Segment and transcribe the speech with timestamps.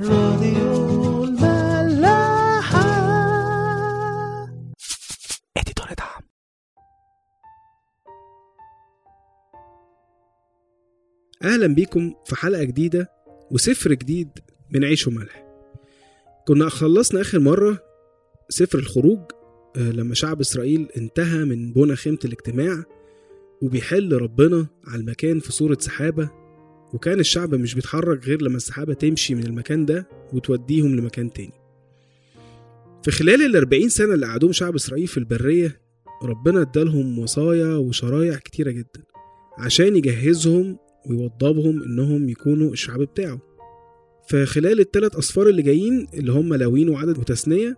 [0.00, 2.82] راديو الملاحة.
[5.56, 6.22] اديتور دعم.
[11.44, 13.10] أهلا بيكم في حلقة جديدة
[13.50, 14.28] وسفر جديد
[14.70, 15.46] من عيش وملح.
[16.46, 17.78] كنا خلصنا آخر مرة
[18.48, 19.20] سفر الخروج
[19.76, 22.84] آه، لما شعب إسرائيل انتهى من بنى خيمة الاجتماع
[23.62, 26.30] وبيحل ربنا على المكان في صورة سحابة
[26.92, 31.52] وكان الشعب مش بيتحرك غير لما السحابة تمشي من المكان ده وتوديهم لمكان تاني.
[33.02, 35.80] في خلال الأربعين سنة اللي قعدوهم شعب إسرائيل في البرية
[36.22, 39.02] ربنا ادالهم وصايا وشرايع كتيرة جدا
[39.58, 40.78] عشان يجهزهم
[41.10, 43.40] ويوضبهم إنهم يكونوا الشعب بتاعه.
[44.28, 47.76] فخلال الثلاث أصفار اللي جايين اللي هم لاوين وعدد وتثنية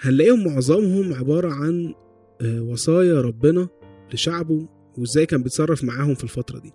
[0.00, 1.94] هنلاقيهم معظمهم عبارة عن
[2.40, 3.68] آه، وصايا ربنا
[4.14, 4.68] لشعبه
[4.98, 6.72] وإزاي كان بيتصرف معاهم في الفترة دي.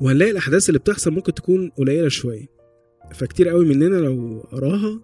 [0.00, 2.46] وهنلاقي الأحداث اللي بتحصل ممكن تكون قليلة شوية.
[3.14, 5.00] فكتير قوي مننا لو قراها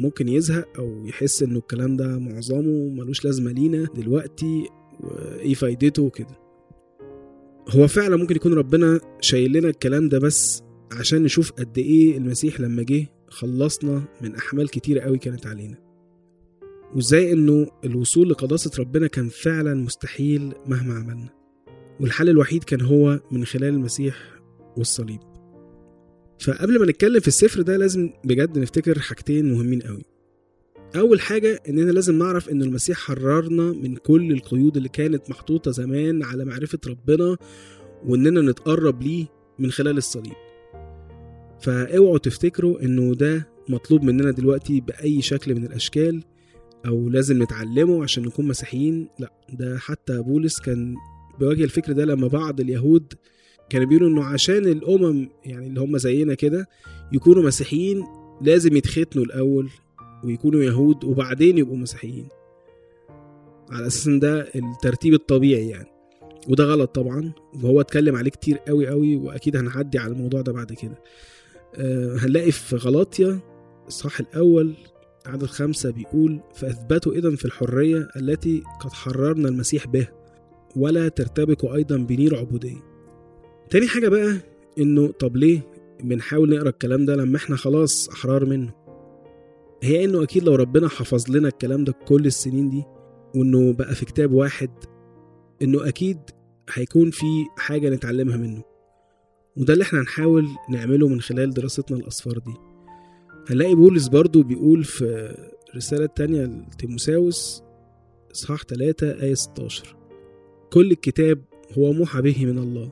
[0.00, 4.68] ممكن يزهق أو يحس إنه الكلام ده معظمه ملوش لازمة لينا دلوقتي
[5.00, 6.38] وإيه فايدته وكده.
[7.68, 10.62] هو فعلا ممكن يكون ربنا شايل لنا الكلام ده بس
[10.92, 15.76] عشان نشوف قد إيه المسيح لما جه خلصنا من أحمال كتيرة قوي كانت علينا.
[16.94, 21.28] وإزاي إنه الوصول لقداسة ربنا كان فعلا مستحيل مهما عملنا.
[22.00, 24.37] والحل الوحيد كان هو من خلال المسيح
[24.78, 25.20] والصليب.
[26.40, 30.02] فقبل ما نتكلم في السفر ده لازم بجد نفتكر حاجتين مهمين قوي.
[30.96, 36.22] أول حاجة إننا لازم نعرف ان المسيح حررنا من كل القيود اللي كانت محطوطة زمان
[36.22, 37.36] على معرفة ربنا
[38.06, 39.26] وإننا نتقرب ليه
[39.58, 40.32] من خلال الصليب.
[41.60, 46.24] فأوعوا تفتكروا إنه ده مطلوب مننا دلوقتي بأي شكل من الأشكال
[46.86, 49.08] أو لازم نتعلمه عشان نكون مسيحيين.
[49.18, 50.94] لأ ده حتى بولس كان
[51.38, 53.14] بيواجه الفكر ده لما بعض اليهود
[53.70, 56.68] كانوا بيقولوا إنه عشان الأمم يعني اللي هم زينا كده
[57.12, 58.04] يكونوا مسيحيين
[58.40, 59.70] لازم يتختنوا الأول
[60.24, 62.28] ويكونوا يهود وبعدين يبقوا مسيحيين.
[63.70, 65.88] على أساس إن ده الترتيب الطبيعي يعني.
[66.48, 70.72] وده غلط طبعا وهو اتكلم عليه كتير قوي قوي وأكيد هنعدي على الموضوع ده بعد
[70.72, 70.98] كده.
[71.74, 73.40] أه هنلاقي في غلاطيا
[73.86, 74.74] الصح الأول
[75.26, 80.08] عدد خمسة بيقول فأثبتوا اذا في الحرية التي قد حررنا المسيح به
[80.76, 82.87] ولا ترتبكوا أيضا بنير عبودية.
[83.70, 84.36] تاني حاجة بقى
[84.78, 85.60] إنه طب ليه
[86.04, 88.72] بنحاول نقرأ الكلام ده لما إحنا خلاص أحرار منه؟
[89.82, 92.84] هي إنه أكيد لو ربنا حفظ لنا الكلام ده كل السنين دي
[93.34, 94.70] وإنه بقى في كتاب واحد
[95.62, 96.18] إنه أكيد
[96.72, 97.26] هيكون في
[97.58, 98.62] حاجة نتعلمها منه.
[99.56, 102.54] وده اللي إحنا هنحاول نعمله من خلال دراستنا الأسفار دي.
[103.50, 105.34] هنلاقي بولس برضو بيقول في
[105.76, 107.62] رسالة تانية لتيموساوس
[108.32, 109.96] إصحاح 3 آية 16
[110.72, 111.42] كل الكتاب
[111.78, 112.90] هو موحى به من الله.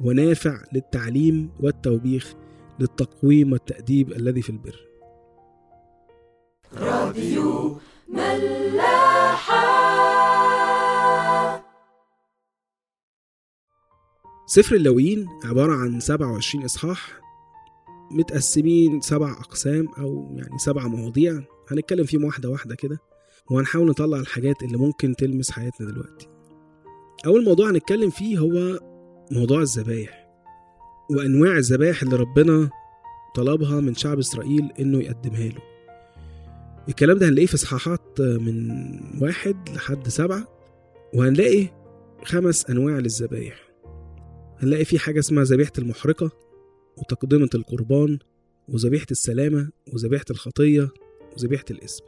[0.00, 2.34] ونافع للتعليم والتوبيخ
[2.80, 4.80] للتقويم والتأديب الذي في البر.
[14.46, 17.20] سفر اللاويين عبارة عن 27 إصحاح
[18.10, 21.42] متقسمين سبع أقسام أو يعني سبع مواضيع.
[21.70, 22.98] هنتكلم فيهم واحدة واحدة كده
[23.50, 26.28] وهنحاول نطلع الحاجات اللي ممكن تلمس حياتنا دلوقتي.
[27.26, 28.78] أول موضوع هنتكلم فيه هو
[29.30, 30.28] موضوع الذبايح
[31.10, 32.70] وأنواع الذبايح اللي ربنا
[33.34, 35.62] طلبها من شعب إسرائيل إنه يقدمها له.
[36.88, 38.70] الكلام ده هنلاقيه في إصحاحات من
[39.22, 40.48] واحد لحد سبعة
[41.14, 41.68] وهنلاقي
[42.24, 43.68] خمس أنواع للذبايح.
[44.58, 46.30] هنلاقي في حاجة اسمها ذبيحة المحرقة
[46.96, 48.18] وتقدمة القربان
[48.68, 50.88] وذبيحة السلامة وذبيحة الخطية
[51.36, 52.04] وذبيحة الاسم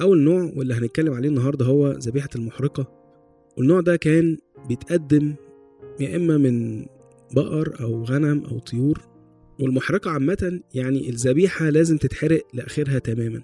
[0.00, 2.86] أول نوع واللي هنتكلم عليه النهاردة هو ذبيحة المحرقة.
[3.56, 5.34] والنوع ده كان بيتقدم
[6.00, 6.86] يا إما من
[7.34, 9.00] بقر أو غنم أو طيور
[9.60, 13.42] والمحرقة عامة يعني الذبيحة لازم تتحرق لآخرها تماما.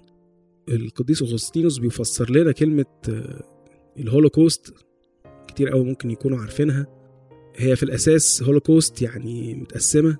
[0.69, 3.43] القديس أغسطينوس بيفسر لنا كلمة آه،
[3.99, 4.73] الهولوكوست
[5.47, 6.87] كتير قوي ممكن يكونوا عارفينها.
[7.55, 10.17] هي في الأساس هولوكوست يعني متقسمة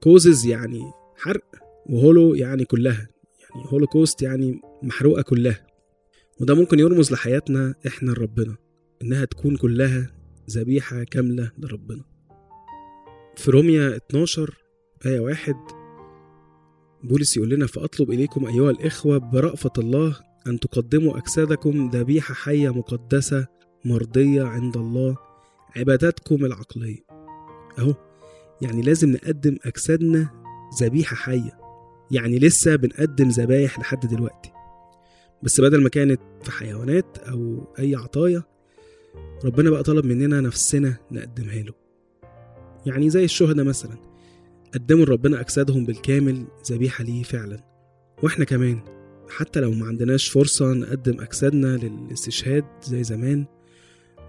[0.00, 0.80] كوزز يعني
[1.16, 1.44] حرق
[1.86, 3.08] وهولو يعني كلها.
[3.40, 5.66] يعني هولوكوست يعني محروقة كلها.
[6.40, 8.56] وده ممكن يرمز لحياتنا إحنا لربنا
[9.02, 10.15] إنها تكون كلها
[10.50, 12.04] ذبيحة كاملة لربنا.
[13.36, 14.54] في روميا 12
[15.06, 15.56] آية واحد
[17.02, 20.16] بولس يقول لنا فأطلب إليكم أيها الإخوة برأفة الله
[20.46, 23.46] أن تقدموا أجسادكم ذبيحة حية مقدسة
[23.84, 25.16] مرضية عند الله
[25.76, 27.06] عباداتكم العقلية.
[27.78, 27.94] أهو
[28.62, 30.30] يعني لازم نقدم أجسادنا
[30.82, 31.58] ذبيحة حية.
[32.10, 34.50] يعني لسه بنقدم ذبايح لحد دلوقتي.
[35.42, 38.42] بس بدل ما كانت في حيوانات أو أي عطايا
[39.44, 41.72] ربنا بقى طلب مننا نفسنا نقدمها له.
[42.86, 43.96] يعني زي الشهداء مثلا
[44.74, 47.64] قدموا لربنا أجسادهم بالكامل ذبيحة ليه فعلا.
[48.22, 48.80] وإحنا كمان
[49.28, 53.46] حتى لو ما عندناش فرصة نقدم أجسادنا للاستشهاد زي زمان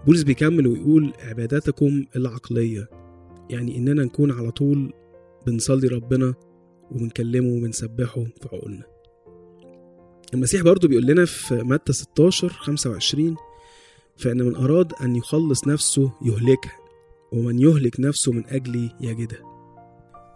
[0.06, 2.88] بولس بيكمل ويقول عباداتكم العقلية.
[3.50, 4.92] يعني إننا نكون على طول
[5.46, 6.34] بنصلي ربنا
[6.90, 8.84] وبنكلمه وبنسبحه في عقولنا.
[10.34, 13.36] المسيح برضو بيقول لنا في متى 16 25
[14.18, 16.78] فإن من أراد أن يخلص نفسه يهلكها
[17.32, 19.48] ومن يهلك نفسه من أجلي يجدها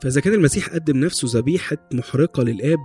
[0.02, 2.79] فإذا كان المسيح قدم نفسه ذبيحة محرقة للآب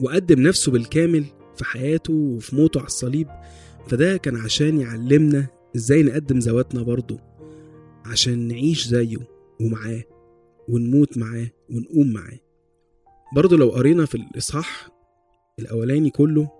[0.00, 1.24] وقدم نفسه بالكامل
[1.56, 3.28] في حياته وفي موته على الصليب
[3.88, 5.46] فده كان عشان يعلمنا
[5.76, 7.18] إزاي نقدم ذواتنا برضه
[8.04, 9.16] عشان نعيش زيه
[9.60, 10.02] ومعاه
[10.68, 12.38] ونموت معاه ونقوم معاه.
[13.34, 14.88] برضه لو قرينا في الإصحاح
[15.58, 16.50] الأولاني كله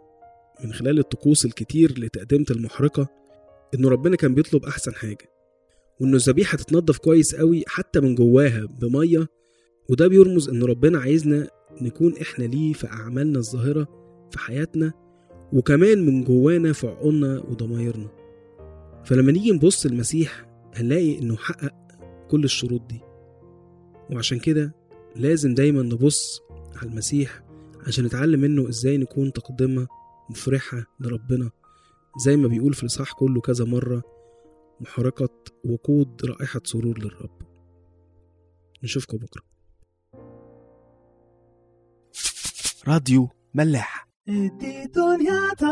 [0.64, 3.19] من خلال الطقوس الكتير لتقدمة المحرقة
[3.74, 5.30] إنه ربنا كان بيطلب أحسن حاجة
[6.00, 9.28] وإنه الذبيحة تتنضف كويس قوي حتى من جواها بمية
[9.88, 11.48] وده بيرمز إن ربنا عايزنا
[11.80, 13.88] نكون إحنا ليه في أعمالنا الظاهرة
[14.30, 14.92] في حياتنا
[15.52, 18.08] وكمان من جوانا في عقولنا وضمايرنا.
[19.04, 21.74] فلما نيجي نبص المسيح هنلاقي إنه حقق
[22.30, 23.00] كل الشروط دي.
[24.10, 24.74] وعشان كده
[25.16, 26.40] لازم دايما نبص
[26.76, 27.42] على المسيح
[27.86, 29.86] عشان نتعلم منه إزاي نكون تقدمة
[30.30, 31.50] مفرحة لربنا.
[32.16, 34.02] زي ما بيقول في الإصحاح كله كذا مرة
[34.80, 35.28] محرقة
[35.64, 37.42] وقود رائحة سرور للرب.
[38.82, 39.42] نشوفكم بكرة.
[42.88, 44.08] راديو ملاح.
[44.26, 45.66] دي دنيا تا